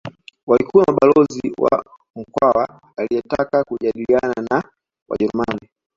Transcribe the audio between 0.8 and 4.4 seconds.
mabalozi wa Mkwawa aliyetaka kujadiliana